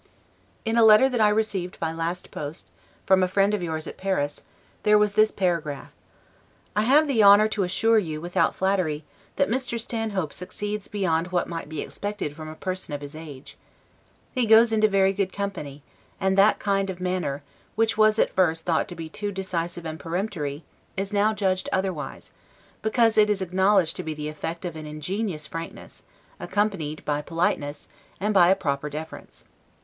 In 0.65 0.77
a 0.77 0.83
letter 0.83 1.07
that 1.09 1.21
I 1.21 1.29
received 1.29 1.79
by 1.79 1.91
last 1.91 2.31
post, 2.31 2.71
from 3.05 3.21
a 3.21 3.27
friend 3.27 3.53
of 3.53 3.61
yours 3.61 3.85
at 3.85 3.97
Paris, 3.99 4.41
there 4.81 4.97
was 4.97 5.13
this 5.13 5.29
paragraph: 5.29 5.93
"I 6.75 6.81
have 6.85 7.05
the 7.07 7.21
honor 7.21 7.47
to 7.49 7.61
assure 7.61 7.99
you, 7.99 8.19
without 8.19 8.55
flattery, 8.55 9.03
that 9.35 9.47
Mr. 9.47 9.79
Stanhope 9.79 10.33
succeeds 10.33 10.87
beyond 10.87 11.27
what 11.27 11.47
might 11.47 11.69
be 11.69 11.81
expected 11.81 12.35
from 12.35 12.47
a 12.49 12.55
person 12.55 12.95
of 12.95 13.01
his 13.01 13.15
age. 13.15 13.59
He 14.33 14.47
goes 14.47 14.71
into 14.73 14.87
very 14.87 15.13
good 15.13 15.31
company; 15.31 15.83
and 16.19 16.35
that 16.35 16.57
kind 16.57 16.89
of 16.89 16.99
manner, 16.99 17.43
which 17.75 17.95
was 17.95 18.17
at 18.17 18.33
first 18.35 18.65
thought 18.65 18.87
to 18.87 18.95
be 18.95 19.07
too 19.07 19.31
decisive 19.31 19.85
and 19.85 19.99
peremptory, 19.99 20.63
is 20.97 21.13
now 21.13 21.31
judged 21.31 21.69
otherwise; 21.71 22.31
because 22.81 23.19
it 23.19 23.29
is 23.29 23.39
acknowledged 23.43 23.97
to 23.97 24.03
be 24.03 24.15
the 24.15 24.29
effect 24.29 24.65
of 24.65 24.75
an 24.75 24.87
ingenuous 24.87 25.45
frankness, 25.45 26.01
accompanied 26.39 27.05
by 27.05 27.21
politeness, 27.21 27.87
and 28.19 28.33
by 28.33 28.47
a 28.47 28.55
proper 28.55 28.89
deference. 28.89 29.43